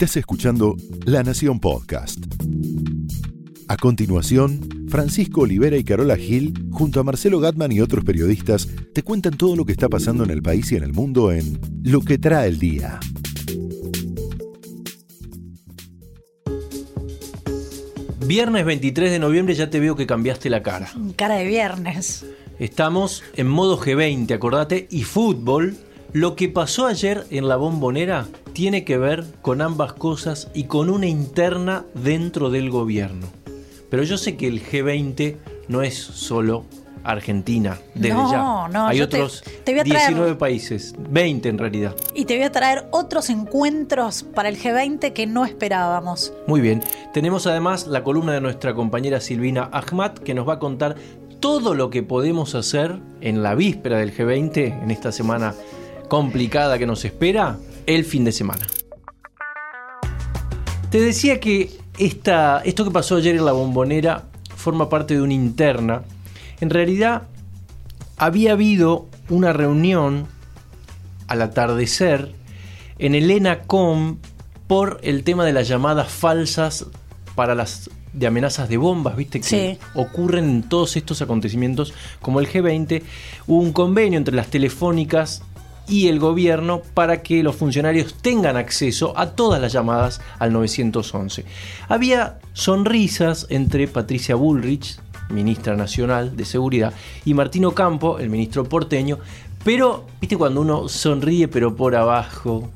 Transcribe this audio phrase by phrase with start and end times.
[0.00, 0.76] Estás escuchando
[1.06, 2.24] La Nación Podcast.
[3.66, 9.02] A continuación, Francisco Olivera y Carola Gil, junto a Marcelo Gatman y otros periodistas, te
[9.02, 12.00] cuentan todo lo que está pasando en el país y en el mundo en Lo
[12.02, 13.00] que trae el día.
[18.24, 20.92] Viernes 23 de noviembre ya te veo que cambiaste la cara.
[21.16, 22.24] Cara de viernes.
[22.60, 25.76] Estamos en modo G20, acordate, y fútbol.
[26.12, 28.28] Lo que pasó ayer en la bombonera
[28.58, 33.28] tiene que ver con ambas cosas y con una interna dentro del gobierno.
[33.88, 35.36] Pero yo sé que el G20
[35.68, 36.64] no es solo
[37.04, 38.68] Argentina, desde No, ya.
[38.72, 41.94] no, Hay te- otros te voy a traer- 19 países, 20 en realidad.
[42.16, 46.32] Y te voy a traer otros encuentros para el G20 que no esperábamos.
[46.48, 46.82] Muy bien.
[47.14, 50.96] Tenemos además la columna de nuestra compañera Silvina Ahmad que nos va a contar
[51.38, 55.54] todo lo que podemos hacer en la víspera del G20, en esta semana
[56.08, 57.56] complicada que nos espera,
[57.88, 58.66] el fin de semana.
[60.90, 64.24] Te decía que esta, esto que pasó ayer en la bombonera
[64.56, 66.02] forma parte de una interna.
[66.60, 67.22] En realidad
[68.16, 70.26] había habido una reunión
[71.28, 72.32] al atardecer
[72.98, 74.18] en el ENACOM
[74.66, 76.86] por el tema de las llamadas falsas
[77.34, 79.78] para las de amenazas de bombas, viste que Sí.
[79.94, 83.02] ocurren en todos estos acontecimientos como el G20,
[83.46, 85.42] hubo un convenio entre las telefónicas
[85.88, 91.44] y el gobierno para que los funcionarios tengan acceso a todas las llamadas al 911.
[91.88, 94.98] Había sonrisas entre Patricia Bullrich,
[95.30, 96.92] ministra nacional de Seguridad,
[97.24, 99.18] y Martino Campo, el ministro porteño,
[99.64, 102.70] pero, viste cuando uno sonríe pero por abajo,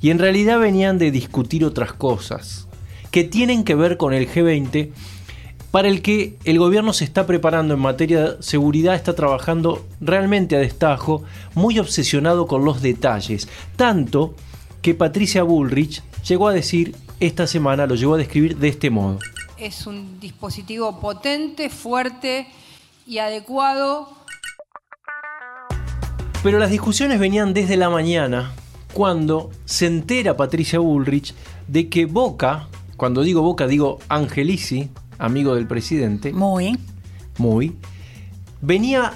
[0.00, 2.66] y en realidad venían de discutir otras cosas
[3.10, 4.90] que tienen que ver con el G20
[5.72, 10.54] para el que el gobierno se está preparando en materia de seguridad, está trabajando realmente
[10.54, 14.34] a destajo, muy obsesionado con los detalles, tanto
[14.82, 19.18] que Patricia Bullrich llegó a decir esta semana, lo llegó a describir de este modo.
[19.56, 22.46] Es un dispositivo potente, fuerte
[23.06, 24.08] y adecuado
[26.42, 28.52] Pero las discusiones venían desde la mañana,
[28.92, 31.34] cuando se entera Patricia Bullrich
[31.66, 34.90] de que Boca, cuando digo Boca digo Angelici,
[35.24, 36.78] amigo del presidente, Muy.
[37.38, 37.76] muy,
[38.60, 39.14] venía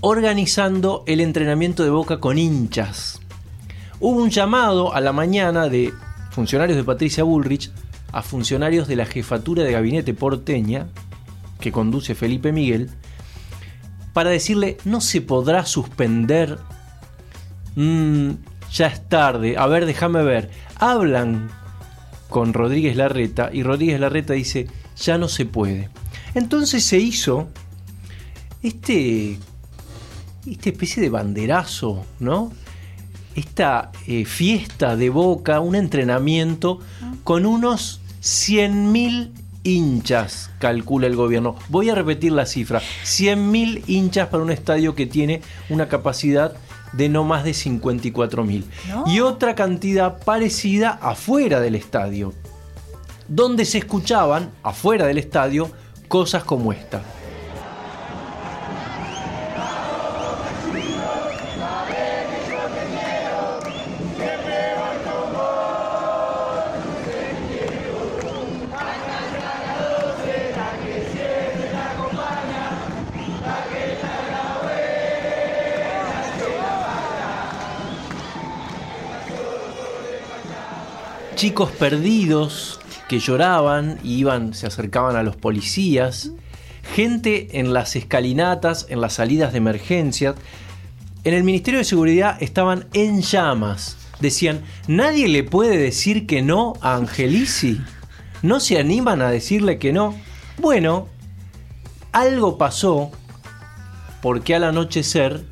[0.00, 3.20] organizando el entrenamiento de Boca con hinchas.
[4.00, 5.92] Hubo un llamado a la mañana de
[6.30, 7.70] funcionarios de Patricia Bullrich
[8.12, 10.88] a funcionarios de la jefatura de gabinete porteña,
[11.60, 12.90] que conduce Felipe Miguel,
[14.12, 16.58] para decirle, no se podrá suspender,
[17.80, 18.30] Mm,
[18.72, 20.50] ya es tarde, a ver, déjame ver.
[20.80, 21.48] Hablan
[22.28, 24.66] con Rodríguez Larreta y Rodríguez Larreta dice,
[25.00, 25.88] ya no se puede.
[26.34, 27.48] Entonces se hizo
[28.62, 29.38] este,
[30.46, 32.52] esta especie de banderazo, ¿no?
[33.34, 36.80] Esta eh, fiesta de boca, un entrenamiento
[37.22, 39.30] con unos 100.000
[39.62, 41.56] hinchas, calcula el gobierno.
[41.68, 46.54] Voy a repetir la cifra, 100.000 hinchas para un estadio que tiene una capacidad
[46.92, 48.64] de no más de 54.000.
[48.88, 49.04] No.
[49.06, 52.32] Y otra cantidad parecida afuera del estadio,
[53.28, 55.70] donde se escuchaban, afuera del estadio,
[56.08, 57.02] cosas como esta.
[81.38, 86.32] chicos perdidos que lloraban y iban, se acercaban a los policías,
[86.94, 90.34] gente en las escalinatas, en las salidas de emergencia.
[91.24, 93.96] En el Ministerio de Seguridad estaban en llamas.
[94.20, 97.80] Decían, nadie le puede decir que no a Angelici.
[98.42, 100.14] No se animan a decirle que no.
[100.58, 101.08] Bueno,
[102.12, 103.10] algo pasó
[104.20, 105.44] porque al anochecer,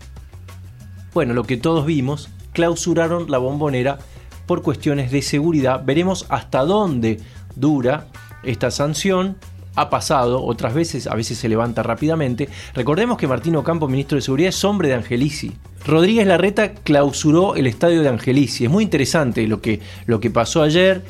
[1.15, 3.99] bueno, lo que todos vimos, clausuraron la bombonera
[4.47, 5.83] por cuestiones de seguridad.
[5.85, 7.21] Veremos hasta dónde
[7.57, 8.07] dura
[8.45, 9.37] esta sanción.
[9.79, 12.49] Ha pasado otras veces, a veces se levanta rápidamente.
[12.75, 15.53] Recordemos que Martino Campo, ministro de Seguridad, es hombre de Angelici.
[15.85, 18.65] Rodríguez Larreta clausuró el estadio de Angelici.
[18.65, 21.05] Es muy interesante lo que, lo que pasó ayer.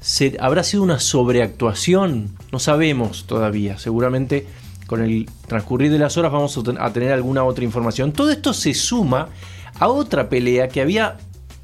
[0.00, 2.30] Se- ¿Habrá sido una sobreactuación?
[2.52, 3.76] No sabemos todavía.
[3.78, 4.46] Seguramente
[4.86, 8.12] con el transcurrir de las horas vamos a ten- a tener alguna otra información.
[8.12, 9.30] Todo esto se suma
[9.80, 11.16] a otra pelea que había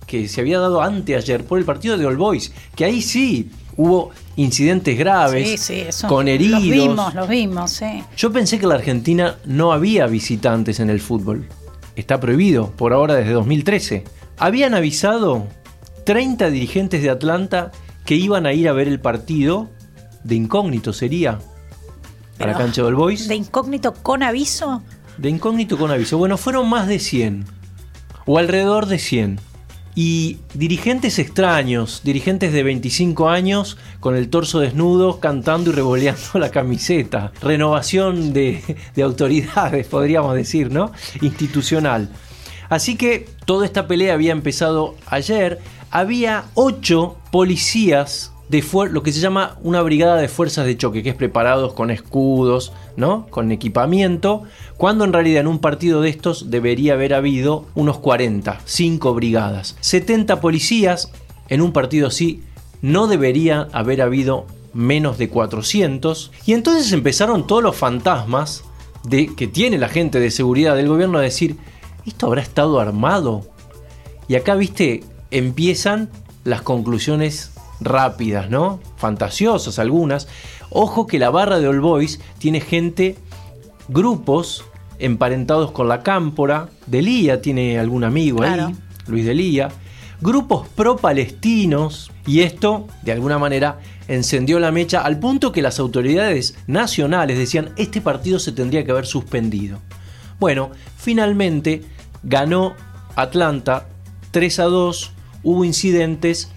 [0.08, 4.10] que se había dado anteayer por el partido de All Boys, que ahí sí hubo
[4.36, 6.08] incidentes graves, Sí, sí, eso.
[6.08, 6.62] con heridos.
[6.62, 8.04] Los vimos, los vimos, sí.
[8.16, 11.48] Yo pensé que en la Argentina no había visitantes en el fútbol.
[11.96, 14.04] Está prohibido por ahora desde 2013.
[14.38, 15.46] Habían avisado
[16.04, 17.70] 30 dirigentes de Atlanta
[18.04, 19.68] que iban a ir a ver el partido
[20.24, 21.38] de incógnito, sería.
[22.38, 23.28] A la cancha del Boys.
[23.28, 24.82] De incógnito con aviso.
[25.18, 26.18] De incógnito con aviso.
[26.18, 27.44] Bueno, fueron más de 100.
[28.26, 29.38] O alrededor de 100.
[29.94, 36.50] Y dirigentes extraños, dirigentes de 25 años con el torso desnudo, cantando y revoleando la
[36.50, 37.32] camiseta.
[37.42, 38.62] Renovación de,
[38.94, 40.92] de autoridades, podríamos decir, ¿no?
[41.20, 42.08] Institucional.
[42.70, 45.58] Así que toda esta pelea había empezado ayer.
[45.90, 51.10] Había ocho policías de lo que se llama una brigada de fuerzas de choque, que
[51.10, 53.26] es preparados con escudos, ¿no?
[53.30, 54.42] Con equipamiento,
[54.76, 59.76] cuando en realidad en un partido de estos debería haber habido unos 40, 5 brigadas.
[59.80, 61.10] 70 policías,
[61.48, 62.42] en un partido así
[62.82, 66.32] no debería haber habido menos de 400.
[66.44, 68.64] Y entonces empezaron todos los fantasmas
[69.04, 71.56] de, que tiene la gente de seguridad del gobierno a decir,
[72.04, 73.46] ¿esto habrá estado armado?
[74.28, 76.10] Y acá, viste, empiezan
[76.44, 77.51] las conclusiones
[77.84, 78.80] rápidas, ¿no?
[78.96, 80.28] Fantasiosas algunas.
[80.70, 83.16] Ojo que la barra de All Boys tiene gente,
[83.88, 84.64] grupos
[84.98, 86.68] emparentados con la cámpora.
[86.86, 88.68] Delía tiene algún amigo Claro.
[88.68, 88.74] ahí,
[89.06, 89.68] Luis Delía.
[90.20, 92.10] Grupos pro-palestinos.
[92.26, 97.70] Y esto, de alguna manera, encendió la mecha al punto que las autoridades nacionales decían
[97.76, 99.78] este partido se tendría que haber suspendido.
[100.38, 101.82] Bueno, finalmente
[102.22, 102.74] ganó
[103.16, 103.88] Atlanta
[104.30, 105.12] 3 a 2,
[105.42, 106.50] hubo incidentes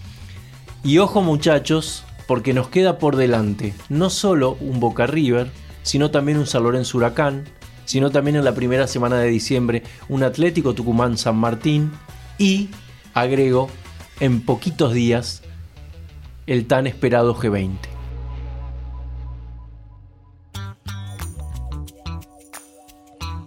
[0.86, 5.52] y ojo muchachos, porque nos queda por delante no solo un Boca River,
[5.82, 7.46] sino también un San Lorenzo Huracán,
[7.86, 11.92] sino también en la primera semana de diciembre un Atlético Tucumán San Martín
[12.38, 12.70] y,
[13.16, 13.68] agrego,
[14.20, 15.42] en poquitos días
[16.46, 17.80] el tan esperado G20.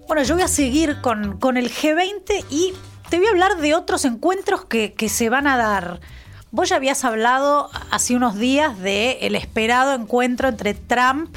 [0.09, 2.73] Bueno, yo voy a seguir con, con el G20 y
[3.09, 6.01] te voy a hablar de otros encuentros que, que se van a dar.
[6.51, 11.35] Vos ya habías hablado hace unos días de el esperado encuentro entre Trump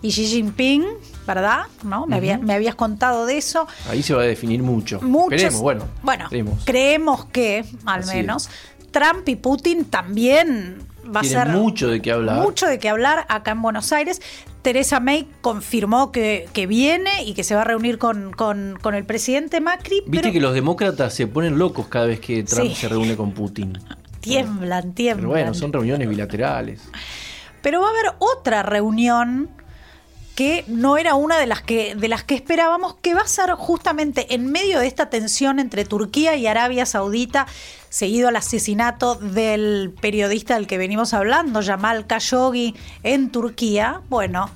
[0.00, 0.84] y Xi Jinping,
[1.26, 1.62] ¿verdad?
[1.82, 2.06] ¿No?
[2.06, 3.66] Me, había- me habías contado de eso.
[3.90, 5.00] Ahí se va a definir mucho.
[5.02, 5.88] Muchos, Queremos, bueno.
[6.02, 6.28] bueno
[6.64, 8.48] creemos que, al Así menos,
[8.92, 12.40] Trump y Putin también va a ser mucho de qué hablar.
[12.42, 14.22] Mucho de qué hablar acá en Buenos Aires.
[14.62, 18.94] Teresa May confirmó que, que viene y que se va a reunir con, con- con
[18.94, 22.68] el presidente Macri, Viste pero que los demócratas se ponen locos cada vez que Trump
[22.68, 22.74] Sí.
[22.76, 23.76] se reúne con Putin.
[24.24, 25.18] tiemblan, tiemblan.
[25.18, 26.82] Pero bueno, son reuniones bilaterales.
[27.62, 29.50] Pero va a haber otra reunión
[30.34, 33.50] que no era una de las que de las que esperábamos que va a ser
[33.52, 37.46] justamente en medio de esta tensión entre Turquía y Arabia Saudita
[37.88, 42.74] seguido al asesinato del periodista del que venimos hablando Jamal Khashoggi
[43.04, 44.50] en Turquía bueno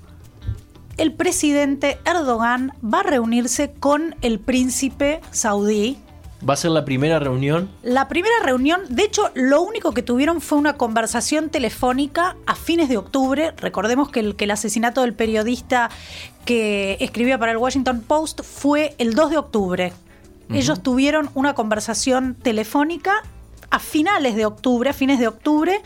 [0.96, 5.98] el presidente Erdogan va a reunirse con el príncipe saudí
[6.46, 7.69] Va a ser la primera reunión.
[7.82, 12.88] la primera reunión, de hecho, lo único que tuvieron fue una conversación telefónica a fines
[12.88, 13.52] de octubre.
[13.56, 15.90] Recordemos que el, que el asesinato del periodista
[16.44, 19.93] que escribía para el Washington Post fue el 2 de octubre.
[20.50, 23.23] Ellos tuvieron una conversación telefónica
[23.70, 25.82] a finales de octubre, a fines de octubre,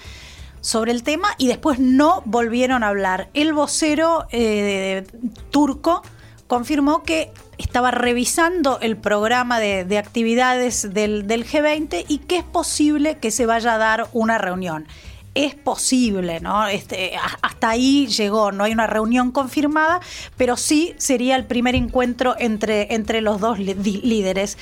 [0.61, 3.29] sobre el tema y después no volvieron a hablar.
[3.35, 5.05] El vocero eh,
[5.51, 6.03] turco
[6.53, 12.45] confirmó que estaba revisando el programa de, de actividades del, del G20 y que es
[12.45, 14.87] posible que se vaya a dar una reunión.
[15.35, 16.67] Es posible, ¿no?
[16.67, 20.03] Este, hasta ahí llegó, no hay una reunión confirmada,
[20.37, 24.59] pero sí sería el primer encuentro entre, entre los dos líderes.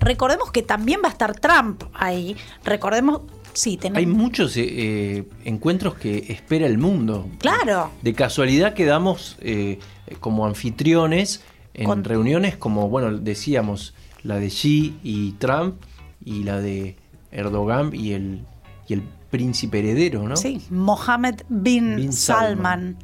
[0.00, 2.38] Recordemos que también va a estar Trump ahí.
[2.64, 3.20] Recordemos,
[3.58, 3.98] sí, tenemos...
[3.98, 7.28] Hay muchos eh, eh, encuentros que espera el mundo.
[7.38, 7.90] Claro.
[8.02, 9.78] De casualidad quedamos eh,
[10.20, 11.42] como anfitriones
[11.74, 15.76] en Con- reuniones como, bueno, decíamos, la de Xi y Trump
[16.24, 16.96] y la de
[17.30, 18.44] Erdogan y el,
[18.88, 20.36] y el príncipe heredero, ¿no?
[20.36, 22.56] Sí, Mohammed bin, Bin Salman.
[22.56, 22.96] Salman.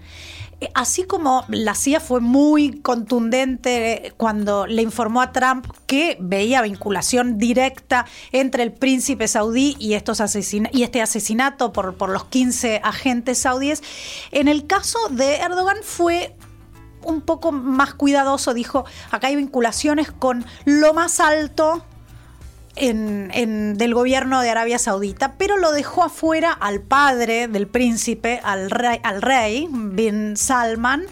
[0.64, 6.62] Eh, Así como la CIA fue muy contundente cuando le informó a Trump que veía
[6.62, 12.25] vinculación directa entre el príncipe saudí y, estos asesin- y este asesinato por, por los
[12.26, 13.83] 15 agentes saudíes,
[14.30, 16.35] en el caso de Erdogan fue
[17.02, 21.85] un poco más cuidadoso, dijo, acá hay vinculaciones con lo más alto
[22.76, 28.40] en- en- del gobierno de Arabia Saudita, pero lo dejó afuera al padre del príncipe,
[28.43, 31.04] al rey, al rey bin Salman,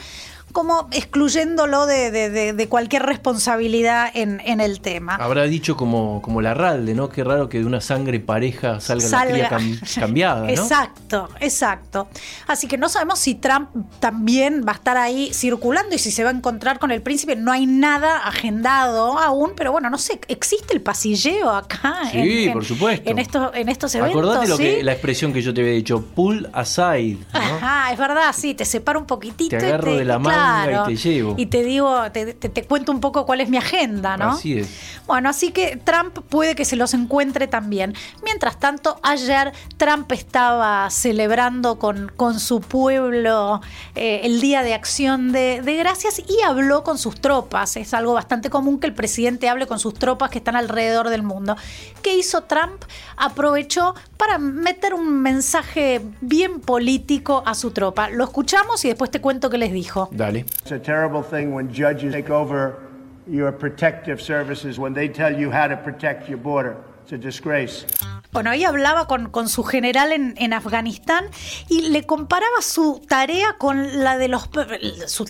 [0.52, 5.16] como excluyéndolo de, de- cualquier responsabilidad en, en el tema.
[5.16, 7.08] Habrá dicho como, como la Ralde, ¿no?
[7.08, 9.24] Qué raro que de una sangre pareja salga, Salga.
[9.36, 10.48] la cría cam- cambiada, ¿no?
[10.48, 12.08] Exacto, exacto.
[12.46, 13.68] Así que no sabemos si Trump
[14.00, 17.34] también va a estar ahí circulando y si se va a encontrar con el príncipe.
[17.36, 21.94] No hay nada agendado aún, pero bueno, no sé, ¿existe el pasilleo acá?
[22.12, 23.10] Sí, por supuesto.
[23.10, 24.18] En estos, en estos eventos.
[24.22, 24.62] Acordate lo ¿sí?
[24.64, 27.38] que, la expresión que yo te había dicho, pull aside, ¿no?
[27.40, 29.56] Ajá, es verdad, sí, te separo un poquitito.
[29.56, 31.34] Te y agarro de la manga y te llevo.
[31.38, 34.32] Y te digo, te, te- te cuento un poco cuál es mi agenda, ¿no?
[34.32, 34.68] Así es.
[35.06, 37.94] Bueno, así que Trump puede que se los encuentre también.
[38.24, 43.60] Mientras tanto, ayer Trump estaba celebrando con, con su pueblo
[43.94, 47.76] eh, el Día de Acción de, de Gracias y habló con sus tropas.
[47.76, 51.22] Es algo bastante común que el presidente hable con sus tropas que están alrededor del
[51.22, 51.56] mundo.
[52.02, 52.82] ¿Qué hizo Trump?
[53.16, 58.08] Aprovechó para meter un mensaje bien político a su tropa.
[58.08, 60.08] Lo escuchamos y después te cuento qué les dijo.
[60.12, 60.31] Dale.
[60.40, 62.88] It's a terrible thing when judges take over
[63.26, 66.82] your protective services when they tell you how to protect your border.
[67.02, 67.86] It's a disgrace.
[68.32, 71.26] Bueno, ahí hablaba con, su general en, Afganistán
[71.68, 74.48] y le comparaba su tarea con la de los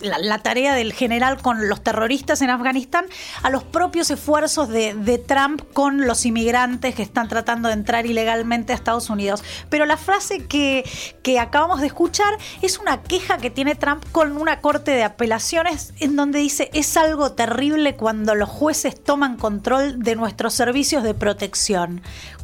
[0.01, 3.05] la tarea del general con los terroristas en Afganistán
[3.41, 8.05] a los propios esfuerzos de, de Trump con los inmigrantes que están tratando de entrar
[8.05, 9.43] ilegalmente a Estados Unidos.
[9.69, 10.89] Pero la frase que,
[11.23, 15.93] que acabamos de escuchar es una queja que tiene Trump con una corte de apelaciones
[15.99, 21.13] en donde dice es algo terrible cuando los jueces toman control de nuestros servicios de
[21.13, 21.72] protección.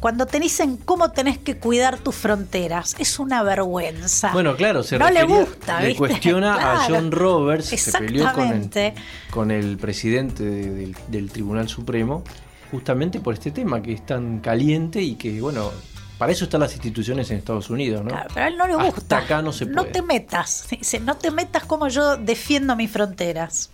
[0.00, 2.96] Cuando te dicen cómo tenés que cuidar tus fronteras.
[2.98, 4.32] Es una vergüenza.
[4.32, 5.98] Bueno, claro, se no le gusta, le ¿viste?
[5.98, 6.84] cuestiona a.
[6.88, 8.94] John Roberts, que se peleó con el,
[9.30, 12.24] con el presidente de- del, del Tribunal Supremo,
[12.70, 15.70] justamente por este tema que es tan caliente y que, bueno,
[16.18, 18.10] para eso están las instituciones en Estados Unidos, ¿no?
[18.10, 19.18] Claro, pero a él no le Hasta gusta.
[19.18, 19.92] acá no se No puede.
[19.92, 20.66] te metas.
[20.70, 23.70] Dice, no te metas como yo defiendo mis fronteras.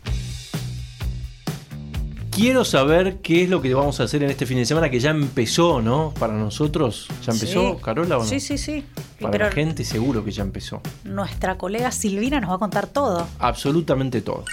[2.36, 5.00] Quiero saber qué es lo que vamos a hacer en este fin de semana que
[5.00, 6.12] ya empezó, ¿no?
[6.18, 7.08] Para nosotros.
[7.24, 7.82] ¿Ya empezó, Sí.
[7.82, 8.26] Carola, o no?
[8.26, 8.84] Sí, sí, sí.
[9.18, 10.82] Para Pero la gente seguro que ya empezó.
[11.04, 13.26] nuestra colega Silvina nos va a contar todo.
[13.38, 14.44] Absolutamente todo.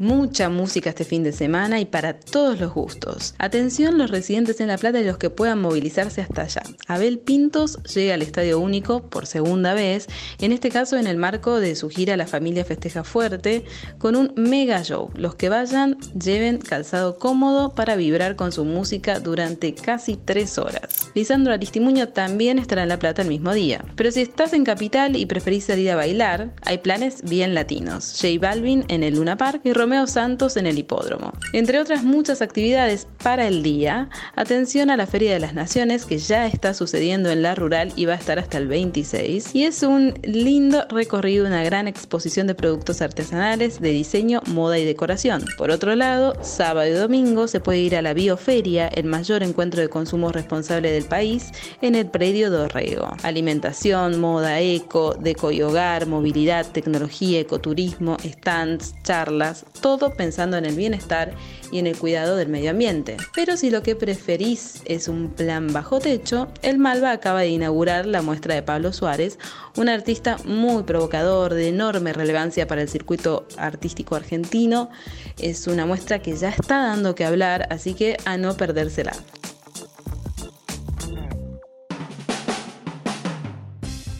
[0.00, 3.34] Mucha música este fin de semana y para todos los gustos.
[3.38, 6.62] Atención los residentes en La Plata y los que puedan movilizarse hasta allá.
[6.86, 10.06] Abel Pintos llega al Estadio Único por segunda vez,
[10.38, 13.64] en este caso en el marco de su gira La Familia Festeja Fuerte,
[13.98, 15.10] con un mega show.
[15.16, 21.10] Los que vayan lleven calzado cómodo para vibrar con su música durante casi tres horas.
[21.16, 23.84] Lisandro Aristimuño también estará en La Plata el mismo día.
[23.96, 28.14] Pero si estás en Capital y preferís salir a bailar, hay planes bien latinos.
[28.16, 31.32] J Balvin en el Luna Park y Romeo Santos en el Hipódromo.
[31.54, 36.18] Entre otras muchas actividades para el día, atención a la Feria de las Naciones que
[36.18, 39.54] ya está sucediendo en la rural y va a estar hasta el 26.
[39.54, 44.84] Y es un lindo recorrido, una gran exposición de productos artesanales de diseño, moda y
[44.84, 45.42] decoración.
[45.56, 49.80] Por otro lado, sábado y domingo se puede ir a la Bioferia, el mayor encuentro
[49.80, 51.46] de consumo responsable del país,
[51.80, 53.08] en el predio de Orrego.
[53.22, 60.74] Alimentación, moda eco, deco y hogar, movilidad, tecnología, ecoturismo, stands, charlas, todo pensando en el
[60.74, 61.32] bienestar
[61.70, 63.16] y en el cuidado del medio ambiente.
[63.34, 68.06] Pero si lo que preferís es un plan bajo techo, el Malva acaba de inaugurar
[68.06, 69.38] la muestra de Pablo Suárez,
[69.76, 74.90] un artista muy provocador, de enorme relevancia para el circuito artístico argentino.
[75.38, 79.12] Es una muestra que ya está dando que hablar, así que a no perdérsela.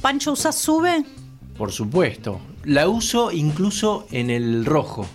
[0.00, 1.05] Pancho Usa sube.
[1.57, 2.41] Por supuesto.
[2.65, 5.07] La uso incluso en el rojo.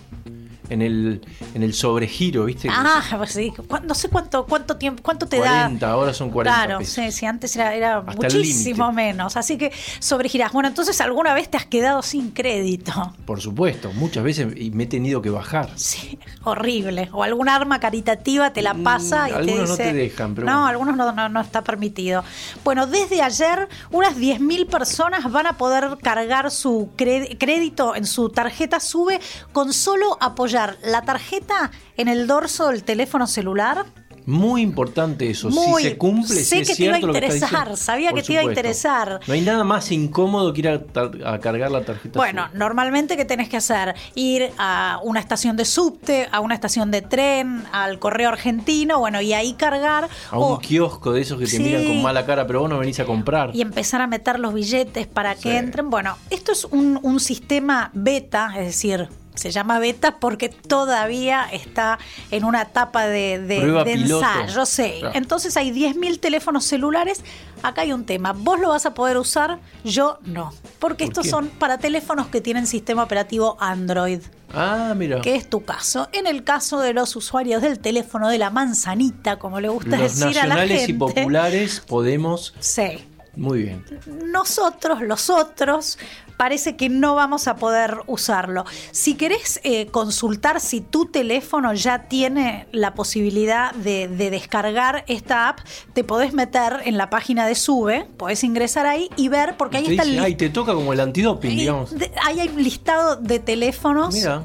[0.70, 1.20] En el,
[1.54, 2.68] en el sobregiro, ¿viste?
[2.70, 3.52] Ah, pues sí.
[3.86, 5.92] No sé cuánto, cuánto tiempo, cuánto te 40, da.
[5.92, 6.94] ahora son 40 Claro, pesos.
[6.94, 9.36] sí, sí, antes era, muchísimo menos.
[9.36, 10.52] Así que sobregirás.
[10.52, 13.12] Bueno, entonces alguna vez te has quedado sin crédito.
[13.26, 15.70] Por supuesto, muchas veces y me he tenido que bajar.
[15.76, 17.10] Sí, horrible.
[17.12, 19.82] O algún arma caritativa te la pasa Mm, y te algunos no dice.
[19.90, 20.66] te dejan, pero No, bueno.
[20.68, 22.24] algunos no, no, no está permitido.
[22.64, 28.80] Bueno, desde ayer, unas 10.000 personas van a poder cargar su crédito en su tarjeta
[28.80, 29.20] SUBE
[29.52, 33.84] con solo apoyar la tarjeta en el dorso del teléfono celular.
[34.26, 35.50] Muy importante eso.
[35.50, 35.82] Muy.
[35.82, 38.20] si se cumple, Sé si es que te iba a lo que interesar, sabía Por
[38.20, 39.20] que te iba a interesar.
[39.26, 42.18] No hay nada más incómodo que ir a, cargar la tarjeta.
[42.18, 42.58] Bueno, azul.
[42.58, 43.94] normalmente, ¿qué tenés que hacer?
[44.14, 49.20] Ir a una estación de subte, a una estación de tren, al correo argentino, bueno,
[49.20, 50.08] y ahí cargar.
[50.30, 51.62] a un kiosco de esos que te Sí.
[51.62, 53.50] miran con mala cara, pero vos no venís a comprar.
[53.54, 55.90] y empezar a meter los billetes para que entren.
[55.90, 61.98] Bueno, esto es un, un sistema beta, es decir, se llama beta porque todavía está
[62.30, 63.56] en una etapa de, de,
[63.92, 64.64] ensayo.
[65.00, 65.10] Claro.
[65.14, 67.22] Entonces hay 10.000 teléfonos celulares.
[67.62, 68.32] Acá hay un tema.
[68.32, 70.52] Vos lo vas a poder usar, yo no.
[70.78, 71.30] Porque ¿Por estos qué?
[71.30, 74.20] son para teléfonos que tienen sistema operativo Android,
[74.52, 75.20] Ah, mira.
[75.20, 76.08] que es tu caso.
[76.12, 80.18] En el caso de los usuarios del teléfono de la manzanita, como le gusta Los
[80.18, 80.92] decir a la nacionales gente.
[80.92, 82.54] y populares podemos.
[82.60, 83.08] Sí.
[83.36, 83.84] Muy bien.
[84.30, 85.98] nosotros, los otros,
[86.36, 88.64] parece que no vamos a poder usarlo.
[88.90, 95.48] Si querés eh, consultar si tu teléfono ya tiene la posibilidad de, de descargar esta
[95.48, 95.60] app,
[95.92, 99.84] te podés meter en la página de Sube, podés ingresar ahí y ver, porque ahí
[99.84, 101.96] Te está el dice, lis- ay, te toca como el antidoping, ahí- digamos.
[101.98, 104.44] de- ahí hay un listado de teléfonos Mira.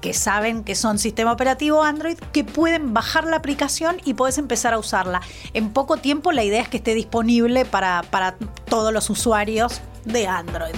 [0.00, 4.72] que saben que son sistema operativo Android, que pueden bajar la aplicación y puedes empezar
[4.72, 5.20] a usarla.
[5.54, 8.36] En poco tiempo la idea es que esté disponible para, para
[8.68, 10.74] todos los usuarios de Android.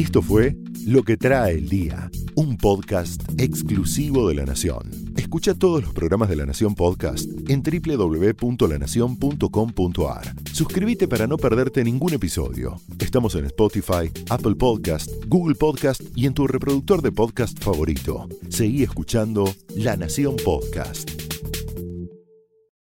[0.00, 4.90] Esto fue Lo que trae el día, un podcast exclusivo de La Nación.
[5.14, 10.34] Escucha todos los programas de La Nación Podcast en www.lanacion.com.ar.
[10.54, 12.80] Suscríbete para no perderte ningún episodio.
[12.98, 18.26] Estamos en Spotify, Apple Podcast, Google Podcast y en tu reproductor de podcast favorito.
[18.48, 21.09] Seguí escuchando La Nación Podcast.